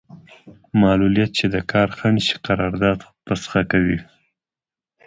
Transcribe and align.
معلولیت 0.81 1.29
چې 1.37 1.45
د 1.53 1.55
کار 1.71 1.87
خنډ 1.97 2.19
شي 2.27 2.35
قرارداد 2.47 2.99
فسخه 3.25 3.61
کوي. 3.71 3.99